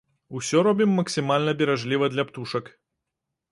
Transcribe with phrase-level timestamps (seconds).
[0.37, 2.75] Усё робім максімальна беражліва для птушак.